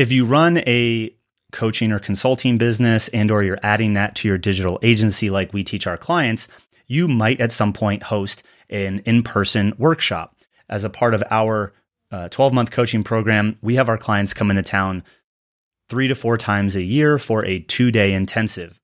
If 0.00 0.10
you 0.10 0.24
run 0.24 0.62
a 0.66 1.14
coaching 1.52 1.92
or 1.92 1.98
consulting 1.98 2.56
business 2.56 3.08
and 3.08 3.30
or 3.30 3.42
you're 3.42 3.58
adding 3.62 3.92
that 3.92 4.14
to 4.14 4.28
your 4.28 4.38
digital 4.38 4.78
agency 4.80 5.28
like 5.28 5.52
we 5.52 5.62
teach 5.62 5.86
our 5.86 5.98
clients, 5.98 6.48
you 6.86 7.06
might 7.06 7.38
at 7.38 7.52
some 7.52 7.74
point 7.74 8.04
host 8.04 8.42
an 8.70 9.00
in-person 9.00 9.74
workshop. 9.76 10.34
As 10.70 10.84
a 10.84 10.88
part 10.88 11.12
of 11.12 11.22
our 11.30 11.74
12 12.30 12.56
uh, 12.56 12.64
coaching 12.70 13.04
program, 13.04 13.58
we 13.60 13.74
have 13.74 13.90
our 13.90 13.98
clients 13.98 14.32
come 14.32 14.48
into 14.48 14.62
town 14.62 15.04
three 15.90 16.08
to 16.08 16.14
four 16.14 16.38
times 16.38 16.76
a 16.76 16.82
year 16.82 17.18
for 17.18 17.44
a 17.44 17.60
two 17.60 17.90
day 17.90 18.14
intensive. 18.14 18.80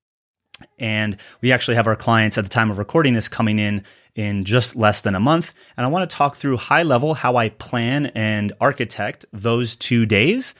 And 0.78 1.16
we 1.40 1.50
actually 1.50 1.76
have 1.76 1.86
our 1.86 1.96
clients 1.96 2.36
at 2.36 2.44
the 2.44 2.50
time 2.50 2.70
of 2.70 2.76
recording 2.76 3.14
this 3.14 3.30
coming 3.30 3.58
in 3.58 3.84
in 4.14 4.44
just 4.44 4.76
less 4.76 5.00
than 5.00 5.14
a 5.14 5.20
month. 5.20 5.54
And 5.78 5.86
I 5.86 5.88
want 5.88 6.10
to 6.10 6.14
talk 6.14 6.36
through 6.36 6.58
high 6.58 6.82
level 6.82 7.14
how 7.14 7.36
I 7.36 7.48
plan 7.48 8.12
and 8.14 8.52
architect 8.60 9.24
those 9.32 9.76
two 9.76 10.04
days 10.04 10.54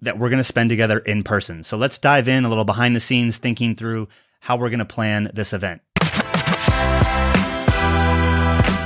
that 0.00 0.18
we're 0.18 0.28
going 0.28 0.38
to 0.38 0.44
spend 0.44 0.70
together 0.70 0.98
in 0.98 1.22
person. 1.22 1.62
So 1.62 1.76
let's 1.76 1.98
dive 1.98 2.28
in 2.28 2.44
a 2.44 2.48
little 2.48 2.64
behind 2.64 2.94
the 2.94 3.00
scenes, 3.00 3.38
thinking 3.38 3.74
through 3.74 4.08
how 4.40 4.56
we're 4.56 4.70
going 4.70 4.80
to 4.80 4.84
plan 4.84 5.30
this 5.34 5.52
event. 5.52 5.82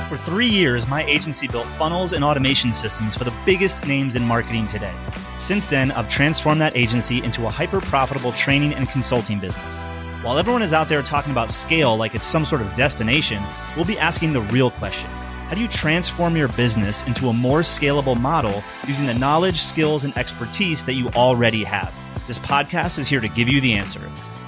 For 0.09 0.17
three 0.17 0.47
years, 0.47 0.87
my 0.87 1.03
agency 1.05 1.47
built 1.47 1.67
funnels 1.67 2.13
and 2.13 2.23
automation 2.23 2.73
systems 2.73 3.15
for 3.15 3.23
the 3.23 3.33
biggest 3.45 3.85
names 3.87 4.15
in 4.15 4.23
marketing 4.23 4.67
today. 4.67 4.93
Since 5.37 5.67
then, 5.67 5.91
I've 5.91 6.09
transformed 6.09 6.61
that 6.61 6.75
agency 6.75 7.23
into 7.23 7.45
a 7.45 7.49
hyper 7.49 7.81
profitable 7.81 8.31
training 8.31 8.73
and 8.73 8.87
consulting 8.89 9.39
business. 9.39 9.77
While 10.23 10.37
everyone 10.37 10.61
is 10.61 10.73
out 10.73 10.87
there 10.87 11.01
talking 11.01 11.31
about 11.31 11.49
scale 11.49 11.97
like 11.97 12.13
it's 12.13 12.25
some 12.25 12.45
sort 12.45 12.61
of 12.61 12.73
destination, 12.75 13.41
we'll 13.75 13.85
be 13.85 13.97
asking 13.97 14.33
the 14.33 14.41
real 14.41 14.69
question 14.71 15.09
How 15.51 15.55
do 15.55 15.61
you 15.61 15.67
transform 15.67 16.37
your 16.37 16.47
business 16.47 17.05
into 17.07 17.27
a 17.27 17.33
more 17.33 17.59
scalable 17.59 18.17
model 18.17 18.63
using 18.87 19.05
the 19.05 19.13
knowledge, 19.13 19.59
skills, 19.59 20.05
and 20.05 20.17
expertise 20.17 20.85
that 20.85 20.93
you 20.93 21.09
already 21.09 21.65
have? 21.65 21.93
This 22.25 22.39
podcast 22.39 22.97
is 22.97 23.09
here 23.09 23.19
to 23.19 23.27
give 23.27 23.49
you 23.49 23.59
the 23.59 23.73
answer. 23.73 23.99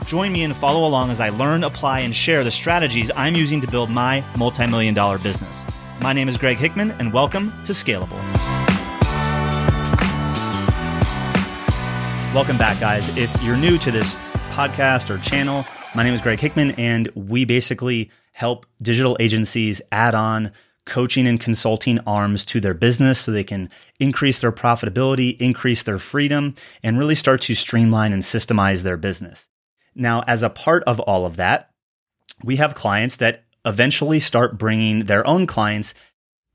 Join 0.05 0.31
me 0.31 0.43
and 0.43 0.55
follow 0.55 0.87
along 0.87 1.09
as 1.11 1.19
I 1.19 1.27
learn, 1.27 1.65
apply, 1.65 1.99
and 1.99 2.15
share 2.15 2.45
the 2.45 2.51
strategies 2.51 3.11
I'm 3.17 3.35
using 3.35 3.59
to 3.59 3.67
build 3.67 3.89
my 3.89 4.23
multi 4.37 4.65
million 4.65 4.93
dollar 4.93 5.19
business. 5.19 5.65
My 6.01 6.13
name 6.13 6.29
is 6.29 6.37
Greg 6.37 6.55
Hickman, 6.55 6.91
and 6.91 7.11
welcome 7.11 7.51
to 7.65 7.73
Scalable. 7.73 8.21
Welcome 12.33 12.57
back, 12.57 12.79
guys. 12.79 13.17
If 13.17 13.29
you're 13.43 13.57
new 13.57 13.77
to 13.79 13.91
this 13.91 14.15
podcast 14.51 15.09
or 15.09 15.17
channel. 15.17 15.65
My 15.95 16.03
name 16.03 16.13
is 16.13 16.21
Greg 16.21 16.39
Hickman, 16.39 16.71
and 16.71 17.09
we 17.13 17.43
basically 17.43 18.09
help 18.31 18.65
digital 18.81 19.17
agencies 19.19 19.81
add 19.91 20.15
on 20.15 20.53
coaching 20.85 21.27
and 21.27 21.39
consulting 21.39 21.99
arms 21.99 22.45
to 22.45 22.59
their 22.59 22.73
business 22.73 23.19
so 23.19 23.31
they 23.31 23.43
can 23.43 23.69
increase 23.99 24.41
their 24.41 24.51
profitability, 24.51 25.37
increase 25.39 25.83
their 25.83 25.99
freedom, 25.99 26.55
and 26.81 26.99
really 26.99 27.15
start 27.15 27.41
to 27.41 27.55
streamline 27.55 28.13
and 28.13 28.21
systemize 28.21 28.83
their 28.83 28.97
business. 28.97 29.49
Now, 29.95 30.23
as 30.27 30.43
a 30.43 30.49
part 30.49 30.83
of 30.83 30.99
all 31.01 31.25
of 31.25 31.35
that, 31.37 31.69
we 32.43 32.57
have 32.57 32.75
clients 32.75 33.17
that 33.17 33.43
eventually 33.65 34.19
start 34.19 34.57
bringing 34.57 35.05
their 35.05 35.25
own 35.25 35.47
clients 35.47 35.93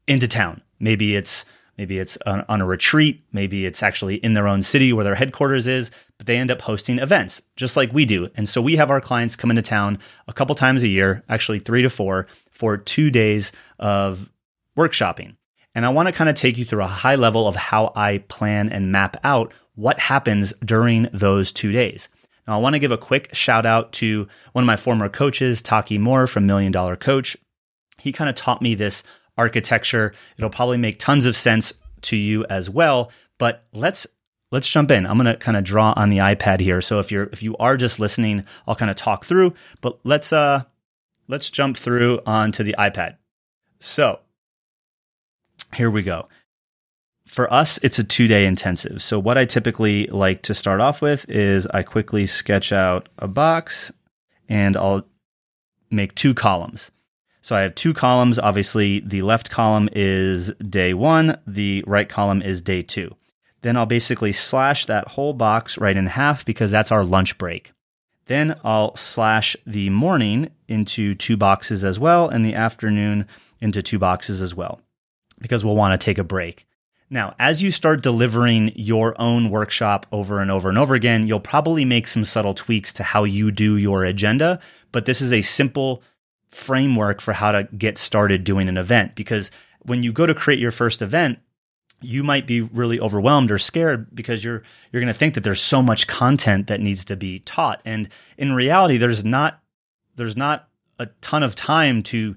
into 0.07 0.29
town. 0.29 0.61
Maybe 0.79 1.17
it's 1.17 1.45
Maybe 1.79 2.01
it's 2.01 2.19
on, 2.27 2.45
on, 2.49 2.61
a 2.61 2.67
retreat. 2.67 3.23
Maybe 3.33 3.65
it's 3.65 3.85
actually 3.85 4.17
in 4.17 4.35
their 4.35 4.49
own 4.49 4.63
city 4.63 4.93
where 4.93 5.05
their 5.05 5.15
headquarters 5.15 5.69
is, 5.69 5.93
but 6.19 6.27
they 6.27 6.37
end 6.37 6.51
up 6.51 6.61
hosting 6.61 6.99
events 6.99 7.41
just 7.55 7.77
like 7.77 7.93
we 7.93 8.05
do. 8.05 8.29
And 8.35 8.49
so 8.49 8.61
we 8.61 8.77
have 8.77 8.91
our 8.91 9.01
clients 9.01 9.37
come 9.37 9.51
into 9.51 9.63
town 9.63 10.01
a 10.27 10.33
couple 10.33 10.57
times 10.57 10.83
a 10.83 10.89
year, 10.89 11.23
actually 11.29 11.61
three 11.61 11.83
to 11.83 11.89
four, 11.89 12.27
for 12.51 12.77
two 12.77 13.11
days 13.11 13.53
of 13.79 14.29
workshopping. 14.77 15.37
And 15.75 15.87
I 15.87 15.91
want 15.91 16.09
to 16.09 16.13
kind 16.13 16.29
of 16.29 16.35
take 16.35 16.59
you 16.59 16.65
through 16.65 16.83
a 16.83 16.89
high 16.89 17.15
level 17.15 17.47
of 17.47 17.55
how 17.55 17.93
I 17.95 18.19
plan 18.27 18.69
and 18.71 18.91
map 18.91 19.17
out 19.23 19.53
what 19.77 20.01
happens 20.01 20.53
during 20.65 21.09
those 21.13 21.53
two 21.53 21.71
days. 21.71 22.09
Now, 22.49 22.55
I 22.55 22.61
want 22.61 22.75
to 22.75 22.81
give 22.81 22.91
a 22.91 22.99
quick 22.99 23.33
shout 23.35 23.67
out 23.67 23.93
to 23.93 24.27
one 24.53 24.65
of 24.65 24.67
my 24.67 24.77
former 24.77 25.09
coaches, 25.09 25.63
Taki 25.63 25.99
Moore 25.99 26.27
from 26.27 26.47
Million 26.47 26.73
Dollar 26.73 26.97
Coach. 26.97 27.37
He 27.99 28.11
kind 28.11 28.29
of 28.29 28.35
taught 28.35 28.63
me 28.63 28.75
this 28.75 29.05
architecture. 29.39 30.13
It'll 30.37 30.51
probably 30.51 30.77
make 30.77 30.99
tons 30.99 31.25
of 31.25 31.35
sense 31.37 31.73
to 32.03 32.17
you 32.17 32.45
as 32.51 32.69
well. 32.69 33.11
But 33.39 33.65
let's 33.73 34.07
let's 34.51 34.69
jump 34.69 34.91
in. 34.91 35.07
I'm 35.07 35.17
going 35.19 35.33
to 35.33 35.37
kind 35.37 35.57
of 35.57 35.65
draw 35.65 35.95
on 35.97 36.11
the 36.11 36.19
iPad 36.19 36.61
here. 36.61 36.81
So 36.81 36.99
if 36.99 37.11
you're 37.11 37.29
if 37.33 37.43
you 37.43 37.57
are 37.59 37.77
just 37.77 37.99
listening, 37.99 38.45
I'll 38.67 38.75
kind 38.75 38.91
of 38.91 38.97
talk 38.97 39.25
through, 39.25 39.55
but 39.81 39.99
let's 40.05 40.33
uh 40.33 40.65
let's 41.29 41.51
jump 41.51 41.77
through 41.77 42.21
onto 42.27 42.65
the 42.65 42.75
iPad. 42.79 43.17
So, 43.81 44.21
here 45.75 45.91
we 45.91 46.03
go. 46.03 46.29
For 47.27 47.53
us, 47.53 47.79
it's 47.83 47.99
a 47.99 48.05
2-day 48.05 48.47
intensive. 48.47 49.03
So 49.03 49.19
what 49.19 49.37
I 49.37 49.45
typically 49.45 50.07
like 50.07 50.43
to 50.43 50.55
start 50.55 50.81
off 50.81 51.03
with 51.03 51.29
is 51.29 51.67
I 51.67 51.83
quickly 51.83 52.27
sketch 52.27 52.73
out 52.73 53.09
a 53.19 53.29
box 53.29 53.93
and 54.49 54.77
I'll 54.77 55.07
make 55.91 56.15
two 56.15 56.33
columns. 56.33 56.91
So 57.49 57.57
I 57.57 57.63
have 57.63 57.75
two 57.75 57.95
columns. 57.95 58.39
Obviously, 58.39 59.01
the 59.01 59.23
left 59.23 59.49
column 59.49 59.89
is 59.93 60.53
day 60.57 60.93
one, 60.93 61.39
the 61.47 61.83
right 61.87 62.07
column 62.07 62.43
is 62.43 62.61
day 62.61 62.83
two. 62.83 63.17
Then 63.63 63.75
I'll 63.75 63.87
basically 63.87 64.35
slash 64.35 64.85
that 64.85 65.09
whole 65.09 65.33
box 65.33 65.79
right 65.79 65.97
in 65.97 66.09
half 66.09 66.45
because 66.45 66.71
that's 66.71 66.93
our 66.93 67.07
lunch 67.07 67.39
break. 67.39 67.73
Then 68.27 68.61
I'll 68.65 68.95
slash 68.97 69.57
the 69.67 69.89
morning 69.89 70.51
into 70.69 71.15
two 71.15 71.39
boxes 71.39 71.85
as 71.85 71.99
well 71.99 72.29
and 72.29 72.45
the 72.45 72.55
afternoon 72.55 73.27
into 73.63 73.81
two 73.81 73.99
boxes 73.99 74.43
as 74.43 74.55
well 74.55 74.83
because 75.41 75.65
we'll 75.65 75.75
want 75.75 75.99
to 75.99 76.05
take 76.05 76.19
a 76.19 76.25
break. 76.25 76.67
Now, 77.09 77.35
as 77.39 77.63
you 77.63 77.71
start 77.71 78.03
delivering 78.03 78.73
your 78.75 79.19
own 79.19 79.49
workshop 79.49 80.05
over 80.13 80.43
and 80.43 80.51
over 80.51 80.69
and 80.69 80.77
over 80.77 80.95
again, 80.95 81.27
you'll 81.27 81.41
probably 81.41 81.87
make 81.87 82.09
some 82.09 82.27
subtle 82.27 82.53
tweaks 82.53 82.93
to 82.93 83.03
how 83.03 83.25
you 83.25 83.51
do 83.51 83.79
your 83.79 84.05
agenda, 84.05 84.61
but 84.93 85.07
this 85.07 85.23
is 85.23 85.33
a 85.33 85.41
simple 85.41 86.03
framework 86.51 87.21
for 87.21 87.33
how 87.33 87.53
to 87.53 87.65
get 87.77 87.99
started 87.99 88.45
doing 88.45 88.69
an 88.69 88.77
event. 88.77 89.15
Because 89.15 89.51
when 89.81 90.03
you 90.03 90.13
go 90.13 90.27
to 90.27 90.35
create 90.35 90.61
your 90.61 90.71
first 90.71 91.03
event 91.03 91.39
you 92.01 92.23
might 92.23 92.47
be 92.47 92.61
really 92.61 93.01
overwhelmed 93.01 93.51
or 93.51 93.59
scared 93.59 94.15
because 94.15 94.45
you're 94.45 94.63
you're 94.93 95.03
going 95.03 95.13
to 95.13 95.19
think 95.19 95.35
that 95.35 95.43
there's 95.43 95.61
so 95.61 95.83
much 95.83 96.07
content 96.07 96.69
that 96.69 96.81
needs 96.81 97.05
to 97.05 97.17
be 97.17 97.41
taught. 97.41 97.81
And 97.85 98.09
in 98.37 98.53
reality 98.53 98.99
there's 98.99 99.25
not 99.25 99.61
there's 100.17 100.37
not 100.37 100.69
a 100.99 101.07
ton 101.21 101.43
of 101.43 101.55
time 101.55 102.03
to 102.05 102.37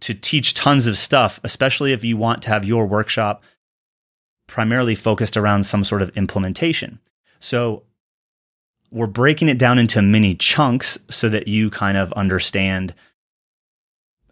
to 0.00 0.14
teach 0.14 0.54
tons 0.54 0.86
of 0.86 0.96
stuff 0.96 1.40
especially 1.44 1.92
if 1.92 2.04
you 2.04 2.16
want 2.16 2.42
to 2.42 2.48
have 2.50 2.64
your 2.64 2.86
workshop 2.86 3.42
primarily 4.46 4.94
focused 4.94 5.36
around 5.36 5.64
some 5.64 5.84
sort 5.84 6.02
of 6.02 6.10
implementation. 6.16 6.98
So 7.38 7.84
we're 8.90 9.06
breaking 9.06 9.48
it 9.48 9.58
down 9.58 9.78
into 9.78 10.02
mini 10.02 10.34
chunks 10.34 10.98
so 11.08 11.28
that 11.28 11.46
you 11.46 11.70
kind 11.70 11.96
of 11.96 12.12
understand 12.14 12.94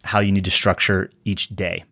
how 0.08 0.20
you 0.20 0.32
need 0.32 0.44
to 0.44 0.50
structure 0.50 1.10
each 1.24 1.48
day. 1.50 1.84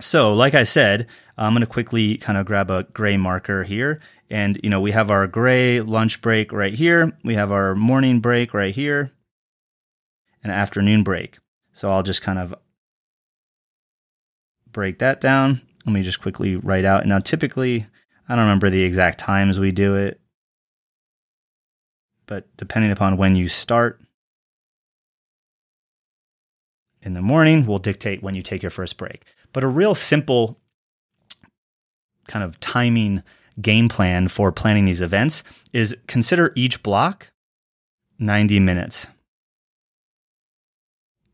So, 0.00 0.34
like 0.34 0.54
I 0.54 0.64
said, 0.64 1.06
I'm 1.36 1.52
going 1.52 1.60
to 1.60 1.66
quickly 1.66 2.16
kind 2.16 2.36
of 2.36 2.46
grab 2.46 2.70
a 2.70 2.82
gray 2.82 3.16
marker 3.16 3.62
here. 3.62 4.00
And, 4.30 4.60
you 4.62 4.70
know, 4.70 4.80
we 4.80 4.90
have 4.92 5.10
our 5.10 5.26
gray 5.26 5.80
lunch 5.80 6.20
break 6.20 6.52
right 6.52 6.74
here. 6.74 7.12
We 7.24 7.34
have 7.34 7.50
our 7.50 7.74
morning 7.74 8.20
break 8.20 8.54
right 8.54 8.74
here, 8.74 9.12
and 10.42 10.52
afternoon 10.52 11.02
break. 11.02 11.38
So 11.72 11.90
I'll 11.90 12.02
just 12.02 12.22
kind 12.22 12.38
of 12.38 12.54
break 14.70 14.98
that 14.98 15.20
down. 15.20 15.60
Let 15.86 15.92
me 15.92 16.02
just 16.02 16.20
quickly 16.20 16.56
write 16.56 16.84
out. 16.84 17.06
Now, 17.06 17.20
typically, 17.20 17.86
I 18.28 18.34
don't 18.34 18.44
remember 18.44 18.68
the 18.68 18.82
exact 18.82 19.18
times 19.18 19.58
we 19.58 19.72
do 19.72 19.94
it, 19.96 20.20
but 22.26 22.44
depending 22.56 22.92
upon 22.92 23.16
when 23.16 23.34
you 23.34 23.48
start, 23.48 24.00
in 27.02 27.14
the 27.14 27.22
morning 27.22 27.66
will 27.66 27.78
dictate 27.78 28.22
when 28.22 28.34
you 28.34 28.42
take 28.42 28.62
your 28.62 28.70
first 28.70 28.96
break. 28.96 29.24
But 29.52 29.64
a 29.64 29.68
real 29.68 29.94
simple 29.94 30.58
kind 32.26 32.44
of 32.44 32.60
timing 32.60 33.22
game 33.60 33.88
plan 33.88 34.28
for 34.28 34.52
planning 34.52 34.84
these 34.84 35.00
events 35.00 35.42
is 35.72 35.96
consider 36.06 36.52
each 36.54 36.82
block 36.82 37.30
90 38.18 38.60
minutes. 38.60 39.08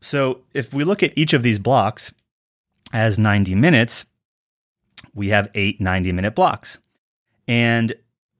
So 0.01 0.41
if 0.53 0.73
we 0.73 0.83
look 0.83 1.03
at 1.03 1.13
each 1.15 1.33
of 1.33 1.43
these 1.43 1.59
blocks 1.59 2.13
as 2.93 3.17
90 3.17 3.55
minutes, 3.55 4.05
we 5.13 5.29
have 5.29 5.49
eight 5.55 5.81
90 5.81 6.11
minute 6.11 6.35
blocks. 6.35 6.77
And 7.47 7.93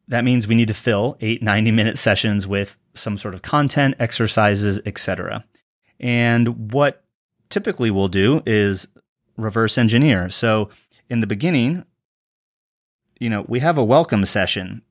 that 0.07 0.23
means 0.23 0.47
we 0.47 0.55
need 0.55 0.67
to 0.67 0.73
fill 0.73 1.17
eight 1.21 1.41
90 1.41 1.71
minute 1.71 1.97
sessions 1.97 2.45
with 2.47 2.77
some 2.93 3.17
sort 3.17 3.33
of 3.33 3.41
content, 3.41 3.95
exercises, 3.99 4.79
etc. 4.85 5.43
And 5.99 6.71
what 6.71 7.04
typically 7.55 7.89
we'll 7.89 8.09
do 8.09 8.43
is 8.45 8.85
reverse 9.37 9.77
engineer. 9.77 10.29
So 10.29 10.67
in 11.09 11.21
the 11.21 11.27
beginning, 11.27 11.85
you 13.17 13.29
know, 13.29 13.45
we 13.47 13.61
have 13.61 13.77
a 13.77 13.83
welcome 13.83 14.25
session 14.25 14.81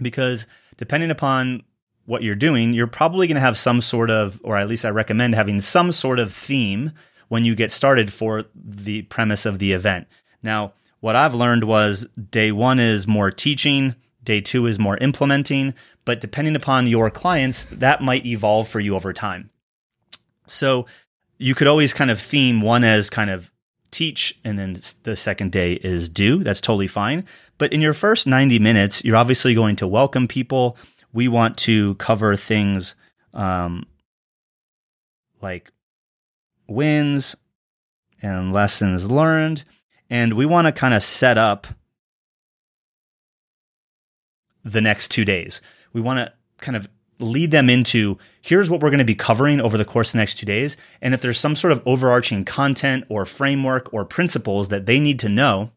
because 0.00 0.46
depending 0.78 1.10
upon 1.10 1.64
what 2.06 2.22
you're 2.22 2.34
doing, 2.34 2.72
you're 2.72 2.86
probably 2.86 3.26
going 3.26 3.34
to 3.34 3.42
have 3.42 3.58
some 3.58 3.82
sort 3.82 4.08
of, 4.08 4.40
or 4.42 4.56
at 4.56 4.68
least 4.68 4.86
I 4.86 4.88
recommend 4.88 5.34
having 5.34 5.60
some 5.60 5.92
sort 5.92 6.18
of 6.18 6.32
theme 6.32 6.92
when 7.28 7.44
you 7.44 7.54
get 7.54 7.70
started 7.70 8.10
for 8.10 8.44
the 8.54 9.02
premise 9.02 9.44
of 9.44 9.58
the 9.58 9.72
event. 9.72 10.06
Now, 10.42 10.72
what 11.00 11.14
I've 11.14 11.34
learned 11.34 11.64
was 11.64 12.06
day 12.30 12.52
one 12.52 12.80
is 12.80 13.06
more 13.06 13.30
teaching, 13.30 13.96
Day 14.26 14.40
two 14.40 14.66
is 14.66 14.76
more 14.76 14.96
implementing, 14.96 15.72
but 16.04 16.20
depending 16.20 16.56
upon 16.56 16.88
your 16.88 17.10
clients, 17.10 17.66
that 17.66 18.02
might 18.02 18.26
evolve 18.26 18.66
for 18.66 18.80
you 18.80 18.96
over 18.96 19.12
time. 19.12 19.50
So 20.48 20.86
you 21.38 21.54
could 21.54 21.66
always 21.66 21.92
kind 21.92 22.10
of 22.10 22.20
theme 22.20 22.60
one 22.60 22.84
as 22.84 23.10
kind 23.10 23.30
of 23.30 23.50
teach, 23.90 24.38
and 24.44 24.58
then 24.58 24.76
the 25.04 25.16
second 25.16 25.52
day 25.52 25.74
is 25.74 26.08
do. 26.08 26.42
That's 26.42 26.60
totally 26.60 26.86
fine. 26.86 27.24
But 27.58 27.72
in 27.72 27.80
your 27.80 27.94
first 27.94 28.26
90 28.26 28.58
minutes, 28.58 29.04
you're 29.04 29.16
obviously 29.16 29.54
going 29.54 29.76
to 29.76 29.86
welcome 29.86 30.28
people. 30.28 30.76
We 31.12 31.28
want 31.28 31.56
to 31.58 31.94
cover 31.94 32.36
things 32.36 32.94
um, 33.32 33.86
like 35.40 35.70
wins 36.66 37.36
and 38.22 38.52
lessons 38.52 39.10
learned. 39.10 39.64
And 40.10 40.34
we 40.34 40.46
want 40.46 40.66
to 40.66 40.72
kind 40.72 40.94
of 40.94 41.02
set 41.02 41.38
up 41.38 41.66
the 44.64 44.80
next 44.80 45.10
two 45.10 45.24
days. 45.24 45.60
We 45.92 46.00
want 46.00 46.18
to 46.18 46.32
kind 46.58 46.76
of 46.76 46.88
lead 47.18 47.50
them 47.50 47.70
into 47.70 48.18
here's 48.42 48.68
what 48.68 48.80
we're 48.80 48.90
going 48.90 48.98
to 48.98 49.04
be 49.04 49.14
covering 49.14 49.60
over 49.60 49.78
the 49.78 49.84
course 49.84 50.10
of 50.10 50.12
the 50.12 50.18
next 50.18 50.36
two 50.36 50.46
days. 50.46 50.76
And 51.00 51.14
if 51.14 51.22
there's 51.22 51.38
some 51.38 51.56
sort 51.56 51.72
of 51.72 51.82
overarching 51.86 52.44
content 52.44 53.04
or 53.08 53.24
framework 53.24 53.92
or 53.92 54.04
principles 54.04 54.68
that 54.68 54.86
they 54.86 55.00
need 55.00 55.18
to 55.20 55.28
know 55.28 55.70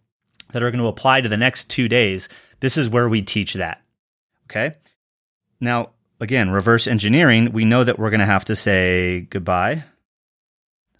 that 0.51 0.63
are 0.63 0.71
going 0.71 0.81
to 0.81 0.87
apply 0.87 1.21
to 1.21 1.29
the 1.29 1.37
next 1.37 1.69
two 1.69 1.87
days, 1.87 2.27
this 2.59 2.77
is 2.77 2.89
where 2.89 3.07
we 3.07 3.21
teach 3.21 3.53
that. 3.53 3.81
Okay. 4.49 4.75
Now, 5.61 5.91
again, 6.19 6.49
reverse 6.49 6.87
engineering, 6.87 7.51
we 7.51 7.65
know 7.65 7.83
that 7.83 7.99
we're 7.99 8.09
going 8.09 8.19
to 8.19 8.25
have 8.25 8.45
to 8.45 8.55
say 8.55 9.21
goodbye 9.29 9.83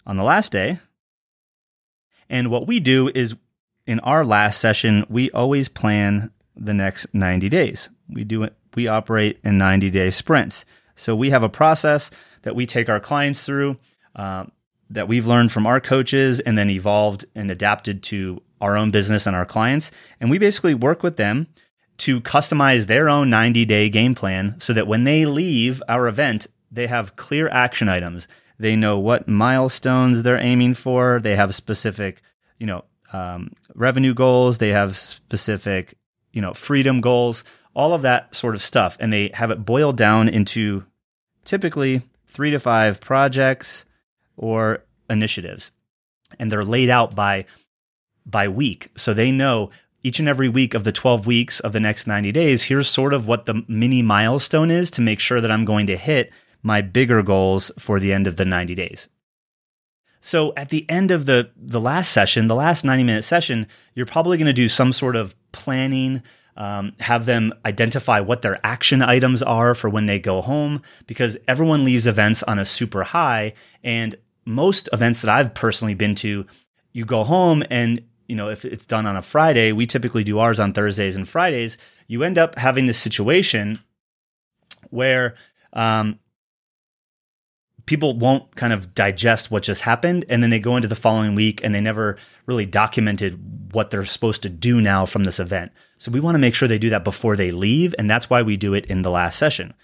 on 0.06 0.16
the 0.16 0.24
last 0.24 0.52
day. 0.52 0.78
And 2.28 2.50
what 2.50 2.66
we 2.66 2.80
do 2.80 3.10
is 3.14 3.34
in 3.86 4.00
our 4.00 4.24
last 4.24 4.60
session, 4.60 5.04
we 5.08 5.30
always 5.32 5.68
plan 5.68 6.30
the 6.56 6.74
next 6.74 7.06
90 7.12 7.48
days. 7.48 7.88
We 8.08 8.24
do 8.24 8.42
it, 8.44 8.54
we 8.74 8.88
operate 8.88 9.38
in 9.44 9.58
90 9.58 9.90
day 9.90 10.10
sprints. 10.10 10.64
So 10.94 11.16
we 11.16 11.30
have 11.30 11.42
a 11.42 11.48
process 11.48 12.10
that 12.42 12.54
we 12.54 12.66
take 12.66 12.88
our 12.88 13.00
clients 13.00 13.44
through 13.44 13.78
uh, 14.16 14.44
that 14.90 15.08
we've 15.08 15.26
learned 15.26 15.52
from 15.52 15.66
our 15.66 15.80
coaches 15.80 16.40
and 16.40 16.58
then 16.58 16.68
evolved 16.68 17.24
and 17.34 17.50
adapted 17.50 18.02
to 18.02 18.42
our 18.60 18.76
own 18.76 18.90
business 18.90 19.26
and 19.26 19.34
our 19.34 19.46
clients. 19.46 19.90
And 20.20 20.30
we 20.30 20.38
basically 20.38 20.74
work 20.74 21.02
with 21.02 21.16
them 21.16 21.46
to 21.98 22.20
customize 22.20 22.86
their 22.86 23.08
own 23.08 23.30
90 23.30 23.64
day 23.64 23.88
game 23.88 24.14
plan 24.14 24.56
so 24.58 24.72
that 24.72 24.86
when 24.86 25.04
they 25.04 25.26
leave 25.26 25.82
our 25.88 26.08
event, 26.08 26.46
they 26.70 26.86
have 26.86 27.16
clear 27.16 27.48
action 27.48 27.88
items. 27.88 28.26
They 28.58 28.76
know 28.76 28.98
what 28.98 29.28
milestones 29.28 30.22
they're 30.22 30.40
aiming 30.40 30.74
for. 30.74 31.20
They 31.20 31.36
have 31.36 31.54
specific, 31.54 32.20
you 32.58 32.66
know, 32.66 32.84
um, 33.12 33.52
revenue 33.74 34.14
goals. 34.14 34.58
They 34.58 34.70
have 34.70 34.96
specific 34.96 35.96
you 36.32 36.40
know, 36.40 36.54
freedom 36.54 37.00
goals, 37.00 37.44
all 37.74 37.92
of 37.92 38.02
that 38.02 38.34
sort 38.34 38.54
of 38.54 38.62
stuff. 38.62 38.96
And 39.00 39.12
they 39.12 39.30
have 39.34 39.50
it 39.50 39.64
boiled 39.64 39.96
down 39.96 40.28
into 40.28 40.84
typically 41.44 42.02
three 42.26 42.50
to 42.50 42.58
five 42.58 43.00
projects 43.00 43.84
or 44.36 44.84
initiatives. 45.08 45.70
And 46.38 46.50
they're 46.50 46.64
laid 46.64 46.90
out 46.90 47.14
by 47.14 47.46
by 48.26 48.48
week. 48.48 48.90
So 48.96 49.12
they 49.12 49.30
know 49.30 49.70
each 50.02 50.18
and 50.18 50.28
every 50.28 50.48
week 50.48 50.74
of 50.74 50.84
the 50.84 50.92
12 50.92 51.26
weeks 51.26 51.60
of 51.60 51.72
the 51.72 51.80
next 51.80 52.06
90 52.06 52.32
days, 52.32 52.64
here's 52.64 52.88
sort 52.88 53.12
of 53.12 53.26
what 53.26 53.46
the 53.46 53.62
mini 53.68 54.02
milestone 54.02 54.70
is 54.70 54.90
to 54.92 55.02
make 55.02 55.20
sure 55.20 55.40
that 55.40 55.50
I'm 55.50 55.64
going 55.64 55.86
to 55.88 55.96
hit 55.96 56.32
my 56.62 56.80
bigger 56.80 57.22
goals 57.22 57.70
for 57.78 58.00
the 58.00 58.12
end 58.12 58.26
of 58.26 58.36
the 58.36 58.44
90 58.44 58.74
days. 58.74 59.08
So 60.20 60.52
at 60.56 60.68
the 60.68 60.88
end 60.88 61.10
of 61.10 61.24
the 61.26 61.50
the 61.56 61.80
last 61.80 62.12
session, 62.12 62.46
the 62.46 62.54
last 62.54 62.84
90 62.84 63.04
minute 63.04 63.24
session, 63.24 63.66
you're 63.94 64.06
probably 64.06 64.36
going 64.36 64.46
to 64.46 64.52
do 64.52 64.68
some 64.68 64.92
sort 64.92 65.16
of 65.16 65.34
planning, 65.52 66.22
um, 66.56 66.92
have 67.00 67.26
them 67.26 67.52
identify 67.64 68.20
what 68.20 68.42
their 68.42 68.58
action 68.64 69.02
items 69.02 69.42
are 69.42 69.74
for 69.74 69.88
when 69.88 70.06
they 70.06 70.18
go 70.18 70.42
home, 70.42 70.82
because 71.06 71.38
everyone 71.48 71.84
leaves 71.84 72.06
events 72.06 72.42
on 72.42 72.58
a 72.58 72.64
super 72.64 73.02
high. 73.02 73.54
And 73.82 74.14
most 74.44 74.88
events 74.92 75.22
that 75.22 75.30
I've 75.30 75.54
personally 75.54 75.94
been 75.94 76.14
to, 76.16 76.46
you 76.92 77.04
go 77.04 77.24
home 77.24 77.62
and 77.70 78.02
you 78.26 78.36
know 78.36 78.48
if 78.48 78.64
it's 78.64 78.86
done 78.86 79.06
on 79.06 79.16
a 79.16 79.22
Friday, 79.22 79.72
we 79.72 79.86
typically 79.86 80.24
do 80.24 80.38
ours 80.38 80.60
on 80.60 80.72
Thursdays 80.72 81.16
and 81.16 81.28
Fridays. 81.28 81.78
You 82.06 82.22
end 82.22 82.38
up 82.38 82.56
having 82.56 82.86
this 82.86 82.98
situation 82.98 83.78
where 84.90 85.34
um, 85.72 86.18
people 87.86 88.18
won't 88.18 88.56
kind 88.56 88.72
of 88.72 88.94
digest 88.94 89.50
what 89.50 89.62
just 89.62 89.82
happened 89.82 90.24
and 90.28 90.42
then 90.42 90.50
they 90.50 90.58
go 90.58 90.76
into 90.76 90.88
the 90.88 90.94
following 90.94 91.34
week 91.34 91.62
and 91.62 91.74
they 91.74 91.80
never 91.80 92.16
really 92.46 92.66
documented 92.66 93.72
what 93.72 93.90
they're 93.90 94.04
supposed 94.04 94.42
to 94.42 94.48
do 94.48 94.80
now 94.80 95.06
from 95.06 95.24
this 95.24 95.38
event. 95.38 95.72
So 95.98 96.10
we 96.10 96.20
want 96.20 96.34
to 96.34 96.40
make 96.40 96.54
sure 96.54 96.66
they 96.68 96.78
do 96.78 96.90
that 96.90 97.04
before 97.04 97.36
they 97.36 97.50
leave 97.50 97.94
and 97.98 98.08
that's 98.08 98.28
why 98.28 98.42
we 98.42 98.56
do 98.56 98.74
it 98.74 98.86
in 98.86 99.02
the 99.02 99.10
last 99.10 99.38
session. 99.38 99.74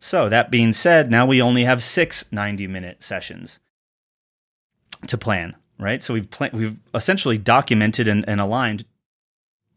So 0.00 0.28
that 0.28 0.50
being 0.50 0.72
said, 0.72 1.10
now 1.10 1.26
we 1.26 1.40
only 1.40 1.64
have 1.64 1.82
6 1.82 2.24
90-minute 2.32 3.02
sessions 3.02 3.60
to 5.06 5.18
plan, 5.18 5.56
right? 5.78 6.02
So 6.02 6.14
we've 6.14 6.30
pl- 6.30 6.50
we've 6.52 6.76
essentially 6.94 7.38
documented 7.38 8.08
and, 8.08 8.28
and 8.28 8.40
aligned 8.40 8.84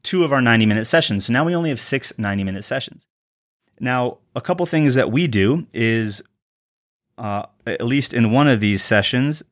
two 0.04 0.24
of 0.24 0.34
our 0.34 0.42
90-minute 0.42 0.86
sessions. 0.86 1.26
So 1.26 1.34
now 1.34 1.46
we 1.46 1.56
only 1.56 1.70
have 1.70 1.80
6 1.80 2.14
90-minute 2.14 2.64
sessions. 2.64 3.08
Now, 3.80 4.18
a 4.36 4.42
couple 4.42 4.66
things 4.66 4.96
that 4.96 5.12
we 5.12 5.28
do 5.28 5.66
is 5.74 6.22
uh, 7.20 7.46
at 7.68 7.86
least 7.86 8.14
in 8.14 8.32
one 8.32 8.48
of 8.48 8.60
these 8.60 8.82
sessions, 8.82 9.44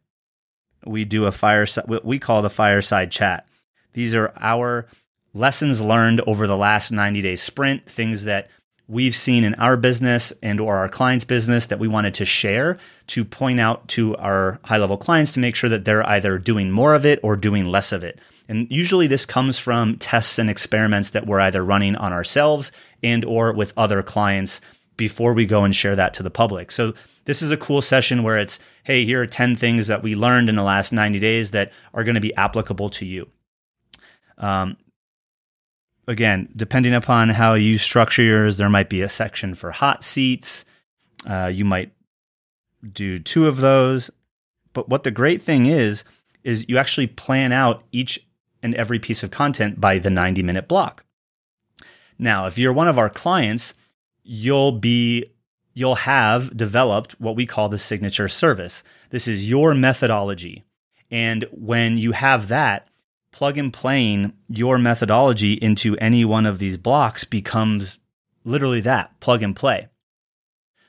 we 0.85 1.05
do 1.05 1.25
a 1.25 1.31
fireside, 1.31 1.87
what 1.87 2.05
we 2.05 2.17
call 2.17 2.41
the 2.41 2.49
fireside 2.49 3.11
chat. 3.11 3.45
These 3.93 4.15
are 4.15 4.33
our 4.39 4.87
lessons 5.33 5.81
learned 5.81 6.21
over 6.21 6.47
the 6.47 6.57
last 6.57 6.91
90 6.91 7.21
day 7.21 7.35
sprint, 7.35 7.89
things 7.89 8.23
that 8.23 8.49
we've 8.87 9.15
seen 9.15 9.43
in 9.43 9.53
our 9.55 9.75
business 9.75 10.31
and 10.41 10.59
or 10.59 10.77
our 10.77 10.87
clients 10.87 11.25
business 11.25 11.65
that 11.65 11.79
we 11.79 11.87
wanted 11.87 12.13
to 12.13 12.25
share 12.25 12.77
to 13.07 13.25
point 13.25 13.59
out 13.59 13.87
to 13.89 14.15
our 14.15 14.59
high 14.63 14.77
level 14.77 14.97
clients 14.97 15.33
to 15.33 15.39
make 15.39 15.55
sure 15.55 15.69
that 15.69 15.83
they're 15.83 16.07
either 16.07 16.37
doing 16.37 16.71
more 16.71 16.95
of 16.95 17.05
it 17.05 17.19
or 17.21 17.35
doing 17.35 17.65
less 17.65 17.91
of 17.91 18.03
it 18.03 18.19
and 18.49 18.71
usually 18.71 19.07
this 19.07 19.25
comes 19.25 19.59
from 19.59 19.97
tests 19.97 20.39
and 20.39 20.49
experiments 20.49 21.09
that 21.09 21.27
we're 21.27 21.41
either 21.41 21.63
running 21.63 21.97
on 21.97 22.13
ourselves 22.13 22.71
and 23.03 23.25
or 23.25 23.51
with 23.51 23.73
other 23.75 24.01
clients 24.01 24.61
before 24.97 25.33
we 25.33 25.45
go 25.45 25.63
and 25.63 25.75
share 25.75 25.95
that 25.95 26.13
to 26.13 26.23
the 26.23 26.29
public 26.29 26.71
so 26.71 26.93
this 27.27 27.41
is 27.41 27.51
a 27.51 27.57
cool 27.57 27.81
session 27.81 28.23
where 28.23 28.39
it's, 28.39 28.57
hey, 28.85 29.03
here 29.03 29.21
are 29.21 29.27
10 29.27 29.57
things 29.57 29.87
that 29.87 30.01
we 30.01 30.15
learned 30.15 30.47
in 30.47 30.55
the 30.55 30.63
last 30.63 30.93
90 30.93 31.19
days 31.19 31.51
that 31.51 31.73
are 31.93 32.05
going 32.05 32.15
to 32.15 32.21
be 32.21 32.33
applicable 32.35 32.89
to 32.91 33.05
you. 33.05 33.27
Um, 34.37 34.77
again, 36.07 36.47
depending 36.55 36.93
upon 36.93 37.27
how 37.27 37.55
you 37.55 37.77
structure 37.77 38.23
yours, 38.23 38.55
there 38.55 38.69
might 38.69 38.89
be 38.89 39.01
a 39.01 39.09
section 39.09 39.55
for 39.55 39.71
hot 39.71 40.05
seats. 40.05 40.63
Uh, 41.25 41.51
you 41.53 41.65
might 41.65 41.91
do 42.93 43.19
two 43.19 43.45
of 43.45 43.57
those. 43.57 44.09
But 44.71 44.87
what 44.87 45.03
the 45.03 45.11
great 45.11 45.41
thing 45.41 45.65
is, 45.65 46.05
is 46.45 46.65
you 46.69 46.77
actually 46.77 47.07
plan 47.07 47.51
out 47.51 47.83
each 47.91 48.25
and 48.63 48.73
every 48.75 48.99
piece 48.99 49.21
of 49.21 49.31
content 49.31 49.81
by 49.81 49.99
the 49.99 50.09
90 50.09 50.43
minute 50.43 50.69
block. 50.69 51.03
Now, 52.17 52.45
if 52.45 52.57
you're 52.57 52.71
one 52.71 52.87
of 52.87 52.97
our 52.97 53.09
clients, 53.09 53.73
you'll 54.27 54.73
be 54.73 55.25
you'll 55.73 55.95
have 55.95 56.55
developed 56.57 57.19
what 57.19 57.35
we 57.35 57.45
call 57.45 57.69
the 57.69 57.77
signature 57.77 58.27
service. 58.27 58.83
This 59.11 59.27
is 59.27 59.49
your 59.49 59.75
methodology. 59.75 60.63
And 61.11 61.45
when 61.51 61.97
you 61.97 62.13
have 62.13 62.47
that, 62.47 62.87
plug 63.31 63.59
and 63.59 63.71
playing 63.71 64.33
your 64.49 64.79
methodology 64.79 65.53
into 65.53 65.95
any 65.97 66.25
one 66.25 66.47
of 66.47 66.57
these 66.57 66.79
blocks 66.79 67.23
becomes 67.23 67.99
literally 68.43 68.81
that 68.81 69.19
plug 69.19 69.43
and 69.43 69.55
play. 69.55 69.87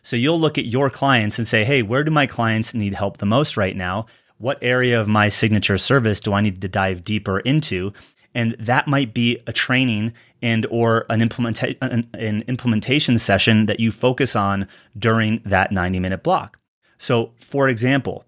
So 0.03 0.17
you'll 0.17 0.41
look 0.41 0.57
at 0.57 0.65
your 0.65 0.89
clients 0.89 1.39
and 1.39 1.47
say, 1.47 1.65
hey, 1.65 1.83
where 1.83 2.03
do 2.03 2.11
my 2.11 2.27
clients 2.27 2.73
need 2.73 2.95
help 2.95 3.19
the 3.19 3.27
most 3.27 3.59
right 3.59 3.77
now? 3.77 4.07
What 4.39 4.59
area 4.63 4.99
of 4.99 5.07
my 5.07 5.29
signature 5.29 5.77
service 5.77 6.21
do 6.21 6.33
I 6.33 6.41
need 6.41 6.63
to 6.63 6.69
dive 6.69 7.05
deeper 7.05 7.41
into? 7.41 7.93
And 8.35 8.57
that 8.59 8.87
might 8.87 9.15
be 9.15 9.39
a 9.47 9.53
training 9.53 10.13
and 10.43 10.67
or 10.71 11.07
an, 11.11 11.21
implementa- 11.21 11.77
an, 11.81 12.09
an 12.15 12.45
implementation 12.47 13.19
session 13.19 13.67
that 13.67 13.81
you 13.81 13.91
focus 13.91 14.37
on 14.37 14.69
during 14.99 15.41
that 15.45 15.73
90 15.73 16.01
minute 16.01 16.23
block. 16.23 16.59
So, 16.99 17.33
for 17.41 17.69
example, 17.69 18.25